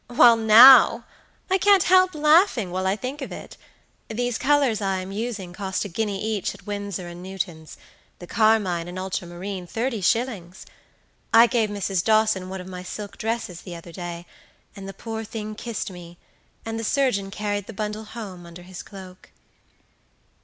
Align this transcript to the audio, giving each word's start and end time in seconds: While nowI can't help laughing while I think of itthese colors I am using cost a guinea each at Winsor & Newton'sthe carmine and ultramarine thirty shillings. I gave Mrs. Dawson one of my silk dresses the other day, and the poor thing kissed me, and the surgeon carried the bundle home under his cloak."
While 0.07 0.35
nowI 0.35 1.59
can't 1.61 1.83
help 1.83 2.15
laughing 2.15 2.71
while 2.71 2.87
I 2.87 2.95
think 2.95 3.21
of 3.21 3.29
itthese 3.29 4.39
colors 4.39 4.81
I 4.81 4.99
am 4.99 5.11
using 5.11 5.53
cost 5.53 5.85
a 5.85 5.87
guinea 5.89 6.19
each 6.25 6.55
at 6.55 6.65
Winsor 6.65 7.13
& 7.13 7.13
Newton'sthe 7.13 7.77
carmine 8.27 8.87
and 8.87 8.97
ultramarine 8.97 9.67
thirty 9.67 10.01
shillings. 10.01 10.65
I 11.31 11.45
gave 11.45 11.69
Mrs. 11.69 12.03
Dawson 12.03 12.49
one 12.49 12.61
of 12.61 12.67
my 12.67 12.81
silk 12.81 13.19
dresses 13.19 13.61
the 13.61 13.75
other 13.75 13.91
day, 13.91 14.25
and 14.75 14.89
the 14.89 14.93
poor 14.95 15.23
thing 15.23 15.53
kissed 15.53 15.91
me, 15.91 16.17
and 16.65 16.79
the 16.79 16.83
surgeon 16.83 17.29
carried 17.29 17.67
the 17.67 17.71
bundle 17.71 18.05
home 18.05 18.47
under 18.47 18.63
his 18.63 18.81
cloak." 18.81 19.29